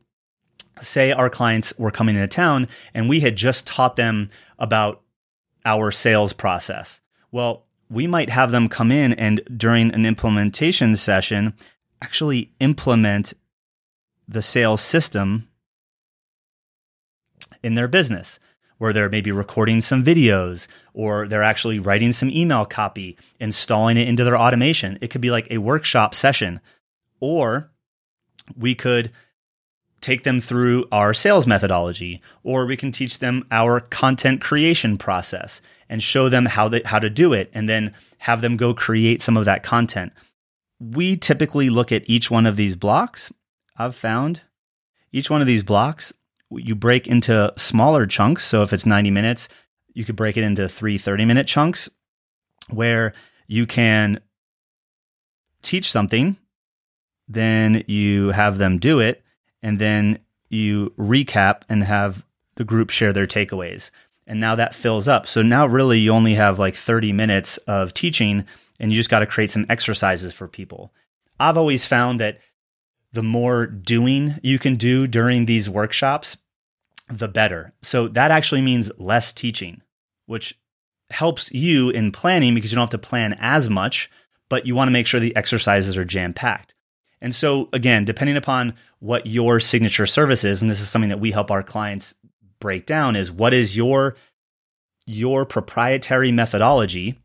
say 0.80 1.12
our 1.12 1.30
clients 1.30 1.72
were 1.78 1.90
coming 1.90 2.16
into 2.16 2.28
town 2.28 2.68
and 2.94 3.08
we 3.08 3.20
had 3.20 3.36
just 3.36 3.66
taught 3.66 3.96
them 3.96 4.28
about 4.58 5.02
our 5.64 5.90
sales 5.90 6.32
process. 6.32 7.00
Well, 7.30 7.64
we 7.90 8.06
might 8.06 8.30
have 8.30 8.50
them 8.50 8.68
come 8.68 8.90
in 8.90 9.12
and 9.14 9.42
during 9.56 9.92
an 9.92 10.06
implementation 10.06 10.96
session 10.96 11.54
actually 12.02 12.52
implement 12.60 13.34
the 14.26 14.42
sales 14.42 14.80
system 14.80 15.48
in 17.62 17.74
their 17.74 17.88
business 17.88 18.38
where 18.80 18.94
they're 18.94 19.10
maybe 19.10 19.30
recording 19.30 19.78
some 19.78 20.02
videos 20.02 20.66
or 20.94 21.28
they're 21.28 21.42
actually 21.42 21.78
writing 21.78 22.12
some 22.12 22.30
email 22.30 22.64
copy, 22.64 23.14
installing 23.38 23.98
it 23.98 24.08
into 24.08 24.24
their 24.24 24.38
automation. 24.38 24.96
It 25.02 25.10
could 25.10 25.20
be 25.20 25.30
like 25.30 25.46
a 25.50 25.58
workshop 25.58 26.14
session. 26.14 26.60
Or 27.20 27.70
we 28.56 28.74
could 28.74 29.12
take 30.00 30.22
them 30.24 30.40
through 30.40 30.86
our 30.90 31.12
sales 31.12 31.46
methodology, 31.46 32.22
or 32.42 32.64
we 32.64 32.74
can 32.74 32.90
teach 32.90 33.18
them 33.18 33.46
our 33.50 33.80
content 33.80 34.40
creation 34.40 34.96
process 34.96 35.60
and 35.90 36.02
show 36.02 36.30
them 36.30 36.46
how, 36.46 36.70
how 36.86 36.98
to 36.98 37.10
do 37.10 37.34
it, 37.34 37.50
and 37.52 37.68
then 37.68 37.92
have 38.16 38.40
them 38.40 38.56
go 38.56 38.72
create 38.72 39.20
some 39.20 39.36
of 39.36 39.44
that 39.44 39.62
content. 39.62 40.10
We 40.80 41.18
typically 41.18 41.68
look 41.68 41.92
at 41.92 42.08
each 42.08 42.30
one 42.30 42.46
of 42.46 42.56
these 42.56 42.76
blocks. 42.76 43.30
I've 43.76 43.94
found 43.94 44.40
each 45.12 45.28
one 45.28 45.42
of 45.42 45.46
these 45.46 45.62
blocks, 45.62 46.14
you 46.50 46.74
break 46.74 47.06
into 47.06 47.52
smaller 47.56 48.06
chunks. 48.06 48.44
So 48.44 48.62
if 48.62 48.72
it's 48.72 48.86
90 48.86 49.10
minutes, 49.10 49.48
you 49.94 50.04
could 50.04 50.16
break 50.16 50.36
it 50.36 50.44
into 50.44 50.68
three 50.68 50.98
30 50.98 51.24
minute 51.24 51.46
chunks 51.46 51.88
where 52.68 53.12
you 53.46 53.66
can 53.66 54.20
teach 55.62 55.90
something, 55.90 56.36
then 57.28 57.84
you 57.86 58.30
have 58.30 58.58
them 58.58 58.78
do 58.78 59.00
it, 59.00 59.22
and 59.62 59.78
then 59.78 60.18
you 60.48 60.92
recap 60.98 61.62
and 61.68 61.84
have 61.84 62.24
the 62.56 62.64
group 62.64 62.90
share 62.90 63.12
their 63.12 63.26
takeaways. 63.26 63.90
And 64.26 64.40
now 64.40 64.54
that 64.56 64.74
fills 64.74 65.08
up. 65.08 65.26
So 65.26 65.42
now 65.42 65.66
really 65.66 65.98
you 65.98 66.12
only 66.12 66.34
have 66.34 66.58
like 66.58 66.74
30 66.74 67.12
minutes 67.12 67.56
of 67.58 67.94
teaching 67.94 68.44
and 68.78 68.90
you 68.90 68.96
just 68.96 69.10
got 69.10 69.20
to 69.20 69.26
create 69.26 69.50
some 69.50 69.66
exercises 69.68 70.32
for 70.32 70.48
people. 70.48 70.92
I've 71.38 71.56
always 71.56 71.86
found 71.86 72.20
that 72.20 72.38
the 73.12 73.22
more 73.22 73.66
doing 73.66 74.38
you 74.42 74.58
can 74.58 74.76
do 74.76 75.06
during 75.06 75.46
these 75.46 75.68
workshops, 75.68 76.36
the 77.08 77.28
better. 77.28 77.72
So 77.82 78.08
that 78.08 78.30
actually 78.30 78.62
means 78.62 78.90
less 78.98 79.32
teaching, 79.32 79.82
which 80.26 80.58
helps 81.10 81.50
you 81.50 81.90
in 81.90 82.12
planning 82.12 82.54
because 82.54 82.70
you 82.70 82.76
don't 82.76 82.84
have 82.84 82.90
to 82.90 82.98
plan 82.98 83.36
as 83.40 83.68
much, 83.68 84.10
but 84.48 84.66
you 84.66 84.74
want 84.74 84.88
to 84.88 84.92
make 84.92 85.06
sure 85.06 85.18
the 85.18 85.34
exercises 85.34 85.96
are 85.96 86.04
jam 86.04 86.32
packed. 86.32 86.74
And 87.20 87.34
so, 87.34 87.68
again, 87.72 88.04
depending 88.04 88.36
upon 88.36 88.74
what 89.00 89.26
your 89.26 89.60
signature 89.60 90.06
service 90.06 90.44
is, 90.44 90.62
and 90.62 90.70
this 90.70 90.80
is 90.80 90.88
something 90.88 91.10
that 91.10 91.20
we 91.20 91.32
help 91.32 91.50
our 91.50 91.62
clients 91.62 92.14
break 92.60 92.86
down, 92.86 93.16
is 93.16 93.30
what 93.30 93.52
is 93.52 93.76
your 93.76 94.16
your 95.06 95.44
proprietary 95.44 96.30
methodology, 96.30 97.18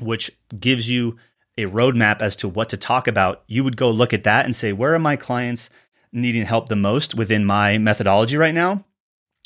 which 0.00 0.30
gives 0.58 0.88
you 0.88 1.16
a 1.58 1.66
roadmap 1.66 2.22
as 2.22 2.36
to 2.36 2.48
what 2.48 2.70
to 2.70 2.76
talk 2.76 3.06
about. 3.06 3.42
You 3.46 3.64
would 3.64 3.76
go 3.76 3.90
look 3.90 4.14
at 4.14 4.24
that 4.24 4.44
and 4.44 4.56
say, 4.56 4.72
where 4.72 4.94
are 4.94 4.98
my 4.98 5.16
clients 5.16 5.68
needing 6.12 6.44
help 6.44 6.68
the 6.68 6.76
most 6.76 7.14
within 7.14 7.44
my 7.44 7.76
methodology 7.76 8.36
right 8.36 8.54
now? 8.54 8.84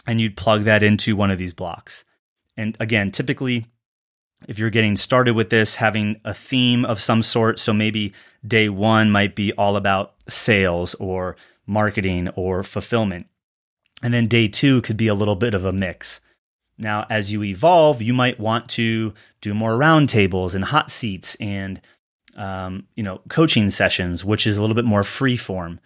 And 0.07 0.21
you'd 0.21 0.37
plug 0.37 0.63
that 0.63 0.83
into 0.83 1.17
one 1.17 1.31
of 1.31 1.39
these 1.39 1.55
blocks. 1.55 2.05
And 2.57 2.77
again, 2.79 3.11
typically 3.11 3.67
if 4.49 4.59
you're 4.59 4.71
getting 4.71 4.97
started 4.97 5.35
with 5.35 5.51
this, 5.51 5.77
having 5.77 6.21
a 6.25 6.35
theme 6.35 6.85
of 6.85 7.01
some 7.01 7.23
sort. 7.23 7.59
So 7.59 7.73
maybe 7.73 8.13
day 8.47 8.69
one 8.69 9.11
might 9.11 9.35
be 9.35 9.53
all 9.53 9.77
about 9.77 10.15
sales 10.29 10.95
or 10.95 11.37
marketing 11.67 12.29
or 12.31 12.63
fulfillment. 12.63 13.27
And 14.03 14.13
then 14.13 14.27
day 14.27 14.49
two 14.49 14.83
could 14.83 14.97
be 14.97 15.09
a 15.09 15.15
little 15.15 15.37
bit 15.37 15.55
of 15.55 15.65
a 15.65 15.73
mix. 15.73 16.21
Now, 16.77 17.07
as 17.09 17.31
you 17.31 17.45
evolve, 17.45 18.03
you 18.03 18.13
might 18.13 18.41
want 18.41 18.69
to 18.71 19.15
do 19.41 19.55
more 19.55 19.73
roundtables 19.73 20.55
and 20.55 20.65
hot 20.65 20.91
seats 20.91 21.37
and 21.39 21.81
um, 22.37 22.87
you 22.97 23.03
know 23.03 23.21
coaching 23.29 23.71
sessions, 23.71 24.25
which 24.25 24.47
is 24.47 24.57
a 24.57 24.61
little 24.61 24.77
bit 24.77 24.85
more 24.85 25.05
free 25.05 25.37
form. 25.37 25.81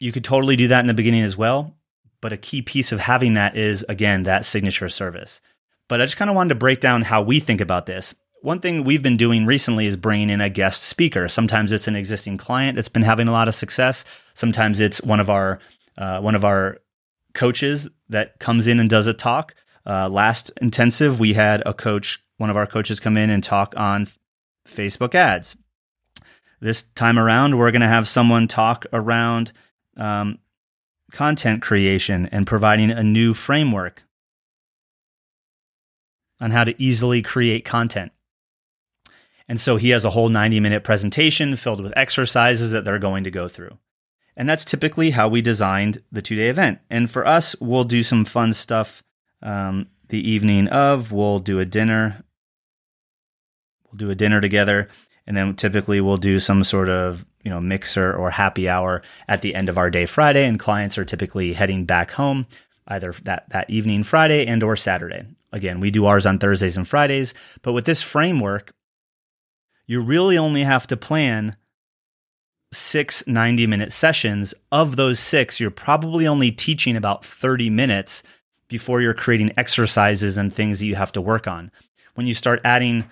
You 0.00 0.12
could 0.12 0.24
totally 0.24 0.56
do 0.56 0.68
that 0.68 0.80
in 0.80 0.86
the 0.86 0.94
beginning 0.94 1.22
as 1.22 1.36
well, 1.36 1.74
but 2.20 2.32
a 2.32 2.36
key 2.36 2.62
piece 2.62 2.92
of 2.92 3.00
having 3.00 3.34
that 3.34 3.56
is 3.56 3.84
again 3.88 4.24
that 4.24 4.44
signature 4.44 4.88
service. 4.88 5.40
But 5.88 6.00
I 6.00 6.04
just 6.04 6.16
kind 6.16 6.30
of 6.30 6.36
wanted 6.36 6.50
to 6.50 6.54
break 6.54 6.80
down 6.80 7.02
how 7.02 7.22
we 7.22 7.40
think 7.40 7.60
about 7.60 7.86
this. 7.86 8.14
One 8.42 8.60
thing 8.60 8.84
we've 8.84 9.02
been 9.02 9.16
doing 9.16 9.46
recently 9.46 9.86
is 9.86 9.96
bringing 9.96 10.30
in 10.30 10.40
a 10.40 10.50
guest 10.50 10.82
speaker. 10.82 11.28
Sometimes 11.28 11.72
it's 11.72 11.88
an 11.88 11.96
existing 11.96 12.36
client 12.36 12.76
that's 12.76 12.88
been 12.88 13.02
having 13.02 13.26
a 13.26 13.32
lot 13.32 13.48
of 13.48 13.54
success. 13.54 14.04
Sometimes 14.34 14.78
it's 14.80 15.02
one 15.02 15.18
of 15.18 15.28
our 15.28 15.58
uh, 15.96 16.20
one 16.20 16.36
of 16.36 16.44
our 16.44 16.78
coaches 17.34 17.88
that 18.08 18.38
comes 18.38 18.66
in 18.66 18.78
and 18.78 18.88
does 18.88 19.06
a 19.06 19.14
talk. 19.14 19.54
Uh, 19.84 20.08
last 20.08 20.52
intensive, 20.60 21.18
we 21.18 21.32
had 21.32 21.62
a 21.66 21.74
coach, 21.74 22.22
one 22.36 22.50
of 22.50 22.56
our 22.56 22.66
coaches, 22.66 23.00
come 23.00 23.16
in 23.16 23.30
and 23.30 23.42
talk 23.42 23.74
on 23.76 24.06
Facebook 24.68 25.14
ads. 25.14 25.56
This 26.60 26.82
time 26.94 27.18
around, 27.18 27.56
we're 27.56 27.70
going 27.70 27.82
to 27.82 27.88
have 27.88 28.08
someone 28.08 28.48
talk 28.48 28.86
around 28.92 29.52
um, 29.96 30.38
content 31.12 31.62
creation 31.62 32.26
and 32.26 32.46
providing 32.46 32.90
a 32.90 33.02
new 33.02 33.34
framework 33.34 34.04
on 36.40 36.50
how 36.50 36.64
to 36.64 36.80
easily 36.82 37.22
create 37.22 37.64
content. 37.64 38.12
And 39.48 39.60
so 39.60 39.76
he 39.76 39.90
has 39.90 40.04
a 40.04 40.10
whole 40.10 40.28
90 40.28 40.60
minute 40.60 40.84
presentation 40.84 41.56
filled 41.56 41.80
with 41.80 41.96
exercises 41.96 42.72
that 42.72 42.84
they're 42.84 42.98
going 42.98 43.24
to 43.24 43.30
go 43.30 43.48
through. 43.48 43.78
And 44.36 44.48
that's 44.48 44.64
typically 44.64 45.10
how 45.10 45.28
we 45.28 45.42
designed 45.42 46.02
the 46.12 46.22
two 46.22 46.36
day 46.36 46.48
event. 46.48 46.78
And 46.90 47.10
for 47.10 47.26
us, 47.26 47.56
we'll 47.60 47.84
do 47.84 48.02
some 48.02 48.24
fun 48.24 48.52
stuff 48.52 49.02
um, 49.42 49.88
the 50.08 50.28
evening 50.28 50.68
of. 50.68 51.10
We'll 51.10 51.40
do 51.40 51.58
a 51.58 51.64
dinner. 51.64 52.22
We'll 53.90 53.98
do 53.98 54.10
a 54.10 54.14
dinner 54.14 54.40
together. 54.40 54.88
And 55.26 55.36
then 55.36 55.54
typically 55.54 56.00
we'll 56.00 56.16
do 56.16 56.40
some 56.40 56.64
sort 56.64 56.88
of 56.88 57.24
you 57.44 57.50
know 57.50 57.60
mixer 57.60 58.14
or 58.14 58.30
happy 58.30 58.68
hour 58.68 59.02
at 59.28 59.42
the 59.42 59.54
end 59.54 59.68
of 59.68 59.78
our 59.78 59.90
day 59.90 60.06
Friday. 60.06 60.46
And 60.46 60.58
clients 60.58 60.98
are 60.98 61.04
typically 61.04 61.52
heading 61.52 61.84
back 61.84 62.12
home 62.12 62.46
either 62.88 63.12
that, 63.22 63.48
that 63.50 63.68
evening 63.70 64.02
Friday 64.02 64.46
and 64.46 64.62
or 64.62 64.76
Saturday. 64.76 65.24
Again, 65.52 65.80
we 65.80 65.90
do 65.90 66.06
ours 66.06 66.26
on 66.26 66.38
Thursdays 66.38 66.76
and 66.76 66.88
Fridays, 66.88 67.34
but 67.62 67.72
with 67.72 67.84
this 67.84 68.02
framework, 68.02 68.72
you 69.86 70.02
really 70.02 70.36
only 70.36 70.64
have 70.64 70.86
to 70.88 70.96
plan 70.96 71.56
six 72.72 73.26
90 73.26 73.66
minute 73.66 73.92
sessions. 73.92 74.54
Of 74.70 74.96
those 74.96 75.18
six, 75.18 75.60
you're 75.60 75.70
probably 75.70 76.26
only 76.26 76.50
teaching 76.50 76.96
about 76.96 77.24
30 77.24 77.70
minutes 77.70 78.22
before 78.68 79.00
you're 79.00 79.14
creating 79.14 79.50
exercises 79.56 80.36
and 80.36 80.52
things 80.52 80.80
that 80.80 80.86
you 80.86 80.94
have 80.96 81.12
to 81.12 81.20
work 81.20 81.46
on. 81.46 81.70
When 82.14 82.26
you 82.26 82.34
start 82.34 82.60
adding 82.64 83.08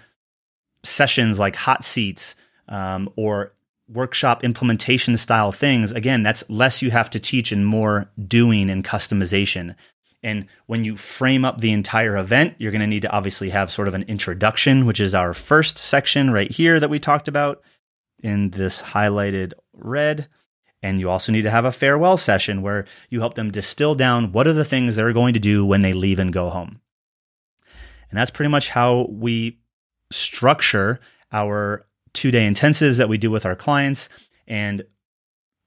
sessions 0.87 1.39
like 1.39 1.57
hot 1.57 1.85
seats 1.85 2.35
um, 2.69 3.11
or 3.17 3.53
workshop 3.89 4.45
implementation 4.45 5.17
style 5.17 5.53
things, 5.53 5.93
again, 5.93 6.23
that's 6.23 6.49
less 6.49 6.83
you 6.83 6.91
have 6.91 7.11
to 7.11 7.21
teach 7.21 7.53
and 7.53 7.67
more 7.67 8.11
doing 8.27 8.71
and 8.71 8.85
customization. 8.85 9.75
And 10.23 10.47
when 10.67 10.85
you 10.85 10.97
frame 10.97 11.45
up 11.45 11.61
the 11.61 11.73
entire 11.73 12.17
event, 12.17 12.55
you're 12.59 12.73
going 12.73 12.81
to 12.81 12.87
need 12.87 13.03
to 13.03 13.11
obviously 13.13 13.51
have 13.51 13.71
sort 13.71 13.87
of 13.87 13.95
an 13.95 14.03
introduction, 14.09 14.87
which 14.87 14.99
is 14.99 15.15
our 15.15 15.33
first 15.33 15.79
section 15.79 16.31
right 16.33 16.51
here 16.51 16.81
that 16.81 16.91
we 16.91 16.99
talked 16.99 17.29
about 17.29 17.63
in 18.23 18.51
this 18.51 18.83
highlighted 18.83 19.53
red. 19.73 20.27
And 20.83 21.01
you 21.01 21.11
also 21.11 21.33
need 21.33 21.43
to 21.43 21.51
have 21.51 21.65
a 21.65 21.73
farewell 21.73 22.17
session 22.17 22.63
where 22.63 22.87
you 23.09 23.21
help 23.21 23.35
them 23.35 23.51
distill 23.51 23.95
down 23.95 24.33
what 24.33 24.47
are 24.47 24.53
the 24.53 24.65
things 24.65 24.97
they're 24.97 25.13
going 25.13 25.35
to 25.35 25.41
do 25.41 25.65
when 25.65 25.83
they 25.83 25.93
leave 25.93 26.19
and 26.19 26.33
go 26.33 26.51
home. 26.51 26.81
And 28.11 28.19
that's 28.19 28.31
pretty 28.31 28.51
much 28.51 28.69
how 28.69 29.07
we 29.11 29.59
structure 30.11 31.01
our 31.33 31.87
two 32.13 32.31
day 32.31 32.49
intensives 32.49 32.99
that 32.99 33.09
we 33.09 33.19
do 33.19 33.31
with 33.31 33.47
our 33.47 33.57
clients. 33.57 34.09
And 34.47 34.85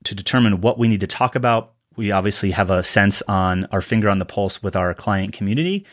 to 0.05 0.15
determine 0.15 0.61
what 0.61 0.77
we 0.79 0.87
need 0.87 1.01
to 1.01 1.07
talk 1.07 1.35
about, 1.35 1.73
we 1.95 2.11
obviously 2.11 2.51
have 2.51 2.71
a 2.71 2.83
sense 2.83 3.21
on 3.27 3.65
our 3.71 3.81
finger 3.81 4.09
on 4.09 4.19
the 4.19 4.25
pulse 4.25 4.63
with 4.63 4.75
our 4.75 4.93
client 4.93 5.33
community. 5.33 5.85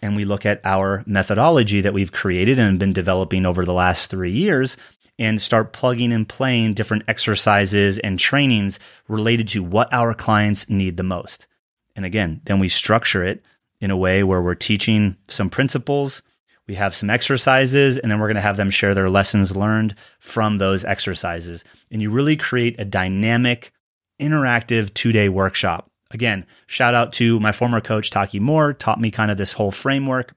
And 0.00 0.14
we 0.14 0.26
look 0.26 0.44
at 0.44 0.60
our 0.64 1.02
methodology 1.06 1.80
that 1.80 1.94
we've 1.94 2.12
created 2.12 2.58
and 2.58 2.78
been 2.78 2.92
developing 2.92 3.46
over 3.46 3.64
the 3.64 3.72
last 3.72 4.10
three 4.10 4.32
years 4.32 4.76
and 5.18 5.40
start 5.40 5.72
plugging 5.72 6.12
and 6.12 6.28
playing 6.28 6.74
different 6.74 7.04
exercises 7.08 7.98
and 8.00 8.18
trainings 8.18 8.78
related 9.08 9.48
to 9.48 9.62
what 9.62 9.90
our 9.92 10.12
clients 10.12 10.68
need 10.68 10.98
the 10.98 11.02
most. 11.02 11.46
And 11.94 12.04
again, 12.04 12.42
then 12.44 12.58
we 12.58 12.68
structure 12.68 13.24
it 13.24 13.42
in 13.80 13.90
a 13.90 13.96
way 13.96 14.22
where 14.22 14.42
we're 14.42 14.54
teaching 14.54 15.16
some 15.28 15.48
principles, 15.48 16.22
we 16.68 16.74
have 16.74 16.94
some 16.94 17.10
exercises, 17.10 17.96
and 17.96 18.10
then 18.10 18.18
we're 18.18 18.26
going 18.26 18.36
to 18.36 18.40
have 18.40 18.56
them 18.56 18.70
share 18.70 18.94
their 18.94 19.10
lessons 19.10 19.56
learned 19.56 19.94
from 20.18 20.58
those 20.58 20.84
exercises. 20.84 21.64
And 21.90 22.02
you 22.02 22.10
really 22.10 22.36
create 22.36 22.80
a 22.80 22.84
dynamic, 22.84 23.72
interactive 24.20 24.92
two 24.92 25.12
day 25.12 25.28
workshop. 25.28 25.90
Again, 26.10 26.46
shout 26.66 26.94
out 26.94 27.12
to 27.14 27.38
my 27.40 27.52
former 27.52 27.80
coach, 27.80 28.10
Taki 28.10 28.40
Moore, 28.40 28.72
taught 28.72 29.00
me 29.00 29.10
kind 29.10 29.30
of 29.30 29.36
this 29.36 29.52
whole 29.52 29.70
framework, 29.70 30.34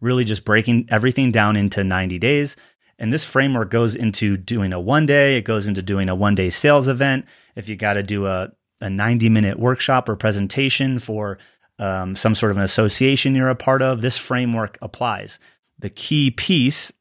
really 0.00 0.24
just 0.24 0.44
breaking 0.44 0.86
everything 0.90 1.30
down 1.30 1.56
into 1.56 1.84
90 1.84 2.18
days. 2.18 2.56
And 2.98 3.12
this 3.12 3.24
framework 3.24 3.70
goes 3.70 3.94
into 3.94 4.36
doing 4.36 4.72
a 4.72 4.80
one 4.80 5.06
day, 5.06 5.36
it 5.36 5.44
goes 5.44 5.66
into 5.66 5.82
doing 5.82 6.08
a 6.08 6.14
one 6.14 6.34
day 6.34 6.50
sales 6.50 6.88
event. 6.88 7.26
If 7.56 7.68
you 7.68 7.76
got 7.76 7.94
to 7.94 8.02
do 8.02 8.26
a, 8.26 8.52
a 8.80 8.90
90 8.90 9.28
minute 9.28 9.58
workshop 9.58 10.08
or 10.08 10.16
presentation 10.16 10.98
for 10.98 11.38
um, 11.78 12.16
some 12.16 12.34
sort 12.34 12.52
of 12.52 12.58
an 12.58 12.62
association 12.62 13.34
you're 13.34 13.48
a 13.48 13.54
part 13.54 13.82
of, 13.82 14.00
this 14.00 14.18
framework 14.18 14.78
applies. 14.82 15.38
The 15.78 15.90
key 15.90 16.30
piece, 16.30 16.92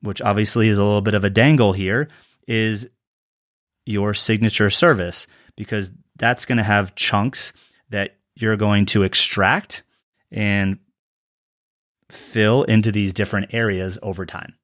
which 0.00 0.20
obviously 0.22 0.68
is 0.68 0.78
a 0.78 0.84
little 0.84 1.02
bit 1.02 1.14
of 1.14 1.24
a 1.24 1.30
dangle 1.30 1.72
here, 1.72 2.08
is 2.48 2.88
your 3.84 4.14
signature 4.14 4.70
service 4.70 5.26
because 5.56 5.92
that's 6.16 6.44
going 6.44 6.58
to 6.58 6.64
have 6.64 6.94
chunks 6.94 7.52
that 7.90 8.16
you're 8.34 8.56
going 8.56 8.86
to 8.86 9.02
extract 9.04 9.82
and 10.30 10.78
fill 12.10 12.64
into 12.64 12.92
these 12.92 13.12
different 13.12 13.54
areas 13.54 13.98
over 14.02 14.26
time. 14.26 14.54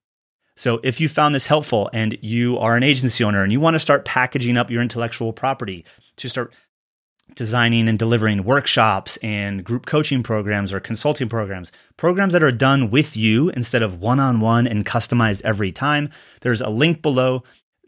So, 0.54 0.80
if 0.82 1.00
you 1.00 1.08
found 1.08 1.34
this 1.34 1.46
helpful 1.46 1.88
and 1.92 2.18
you 2.20 2.58
are 2.58 2.76
an 2.76 2.82
agency 2.82 3.24
owner 3.24 3.42
and 3.42 3.50
you 3.50 3.58
want 3.58 3.74
to 3.74 3.80
start 3.80 4.04
packaging 4.04 4.56
up 4.56 4.70
your 4.70 4.82
intellectual 4.82 5.32
property 5.32 5.84
to 6.16 6.28
start 6.28 6.52
designing 7.34 7.88
and 7.88 7.98
delivering 7.98 8.44
workshops 8.44 9.16
and 9.22 9.64
group 9.64 9.86
coaching 9.86 10.22
programs 10.22 10.72
or 10.72 10.80
consulting 10.80 11.28
programs, 11.28 11.72
programs 11.96 12.32
that 12.32 12.42
are 12.42 12.52
done 12.52 12.90
with 12.90 13.16
you 13.16 13.48
instead 13.50 13.82
of 13.82 14.00
one 14.00 14.20
on 14.20 14.40
one 14.40 14.66
and 14.66 14.84
customized 14.84 15.42
every 15.42 15.72
time, 15.72 16.10
there's 16.42 16.60
a 16.60 16.68
link 16.68 17.02
below 17.02 17.42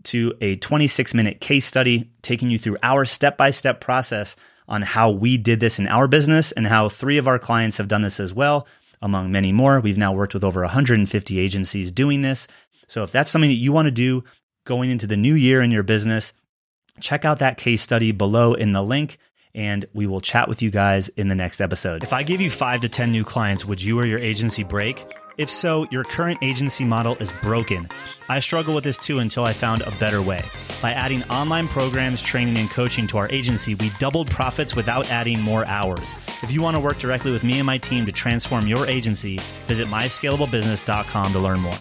to 0.05 0.33
a 0.41 0.57
26 0.57 1.15
minute 1.15 1.41
case 1.41 1.67
study 1.67 2.11
taking 2.23 2.51
you 2.51 2.59
through 2.59 2.77
our 2.83 3.05
step 3.05 3.37
by 3.37 3.51
step 3.51 3.81
process 3.81 4.37
on 4.69 4.83
how 4.83 5.11
we 5.11 5.37
did 5.37 5.61
this 5.61 5.79
in 5.79 5.87
our 5.89 6.09
business 6.09 6.53
and 6.53 6.67
how 6.67 6.89
three 6.89 7.19
of 7.19 7.29
our 7.29 7.39
clients 7.39 7.77
have 7.77 7.89
done 7.89 8.03
this 8.03 8.21
as 8.21 8.33
well, 8.33 8.67
among 9.03 9.31
many 9.31 9.53
more. 9.53 9.81
We've 9.81 9.99
now 9.99 10.13
worked 10.13 10.35
with 10.35 10.45
over 10.45 10.63
150 10.63 11.39
agencies 11.39 11.91
doing 11.91 12.23
this. 12.23 12.47
So 12.87 13.03
if 13.03 13.13
that's 13.13 13.31
something 13.31 13.51
that 13.51 13.55
you 13.55 13.73
want 13.73 13.87
to 13.87 13.93
do 13.93 14.25
going 14.65 14.91
into 14.91 15.07
the 15.07 15.17
new 15.17 15.35
year 15.35 15.61
in 15.61 15.71
your 15.71 15.83
business, 15.83 16.33
check 17.01 17.25
out 17.25 17.39
that 17.41 17.59
case 17.59 17.83
study 17.83 18.13
below 18.13 18.55
in 18.55 18.73
the 18.73 18.83
link 18.83 19.19
and 19.55 19.87
we 19.95 20.07
will 20.07 20.21
chat 20.21 20.49
with 20.49 20.63
you 20.63 20.71
guys 20.71 21.09
in 21.11 21.29
the 21.29 21.35
next 21.35 21.61
episode. 21.61 22.03
If 22.03 22.13
I 22.13 22.23
give 22.23 22.41
you 22.41 22.51
five 22.51 22.81
to 22.81 22.89
10 22.89 23.13
new 23.13 23.25
clients, 23.25 23.65
would 23.65 23.83
you 23.83 23.99
or 23.99 24.05
your 24.05 24.19
agency 24.19 24.65
break? 24.65 25.05
If 25.37 25.51
so, 25.51 25.87
your 25.91 26.05
current 26.05 26.39
agency 26.43 26.85
model 26.85 27.17
is 27.17 27.33
broken. 27.33 27.89
I 28.29 28.39
struggle 28.41 28.75
with 28.75 28.85
this 28.85 28.99
too 28.99 29.19
until 29.19 29.45
I 29.45 29.53
found 29.53 29.83
a 29.83 29.91
better 29.93 30.23
way. 30.23 30.45
By 30.81 30.93
adding 30.93 31.25
online 31.25 31.67
programs, 31.67 32.23
training, 32.23 32.57
and 32.57 32.71
coaching 32.71 33.07
to 33.09 33.19
our 33.19 33.29
agency, 33.31 33.75
we 33.75 33.91
doubled 33.99 34.31
profits 34.31 34.77
without 34.77 35.11
adding 35.11 35.41
more 35.41 35.67
hours. 35.67 36.15
If 36.43 36.53
you 36.53 36.63
want 36.63 36.77
to 36.77 36.81
work 36.81 36.99
directly 36.99 37.33
with 37.33 37.43
me 37.43 37.59
and 37.59 37.67
my 37.67 37.79
team 37.79 38.07
to 38.07 38.13
transform 38.13 38.67
your 38.67 38.87
agency, 38.87 39.39
visit 39.67 39.89
myscalablebusiness.com 39.89 41.33
to 41.33 41.39
learn 41.39 41.61
more. 41.61 41.73